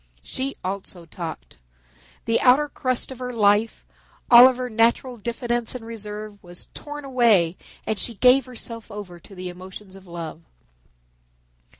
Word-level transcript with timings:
She 0.23 0.55
also 0.63 1.05
talked. 1.05 1.59
The 2.25 2.41
outer 2.41 2.67
crust 2.69 3.11
of 3.11 3.19
her 3.19 3.31
life, 3.31 3.85
all 4.31 4.47
of 4.47 4.57
her 4.57 4.67
natural 4.67 5.15
diffidence 5.17 5.75
and 5.75 5.85
reserve, 5.85 6.43
was 6.43 6.69
torn 6.73 7.05
away 7.05 7.55
and 7.85 7.99
she 7.99 8.15
gave 8.15 8.45
herself 8.45 8.89
over 8.89 9.19
to 9.19 9.35
the 9.35 9.49
emotions 9.49 9.95
of 9.95 10.07
love. 10.07 10.41